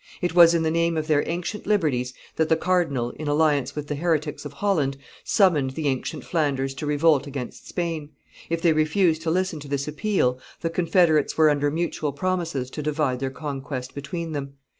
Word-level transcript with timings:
It 0.19 0.33
was 0.33 0.55
in 0.55 0.63
the 0.63 0.71
name 0.71 0.97
of 0.97 1.05
their 1.05 1.23
ancient 1.29 1.67
liberties 1.67 2.11
that 2.35 2.49
the 2.49 2.55
cardinal, 2.55 3.11
in 3.19 3.27
alliance 3.27 3.75
with 3.75 3.85
the 3.85 3.93
heretics 3.93 4.45
of 4.45 4.53
Holland, 4.53 4.97
summoned 5.23 5.73
the 5.75 5.87
ancient 5.87 6.23
Flanders 6.25 6.73
to 6.73 6.87
revolt 6.87 7.27
against 7.27 7.67
Spain; 7.67 8.09
if 8.49 8.63
they 8.63 8.73
refused 8.73 9.21
to 9.21 9.29
listen 9.29 9.59
to 9.59 9.67
this 9.67 9.87
appeal, 9.87 10.39
the 10.61 10.71
confederates 10.71 11.37
were 11.37 11.51
under 11.51 11.69
mutual 11.69 12.13
promises 12.13 12.71
to 12.71 12.81
divide 12.81 13.19
their 13.19 13.29
conquest 13.29 13.93
between 13.93 14.31
them. 14.31 14.53